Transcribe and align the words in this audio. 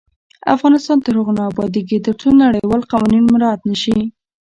افغانستان 0.55 0.97
تر 1.05 1.13
هغو 1.19 1.33
نه 1.37 1.43
ابادیږي، 1.51 1.97
ترڅو 2.05 2.27
نړیوال 2.43 2.81
قوانین 2.91 3.23
مراعت 3.33 3.61
نشي. 3.69 3.97